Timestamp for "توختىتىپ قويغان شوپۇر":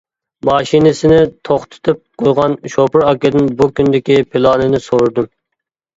1.49-3.07